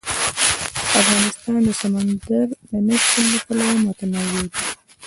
افغانستان 1.01 1.57
د 1.67 1.69
سمندر 1.81 2.45
نه 2.87 2.95
شتون 3.03 3.25
له 3.33 3.39
پلوه 3.45 3.73
متنوع 3.85 4.25
دی. 4.31 4.45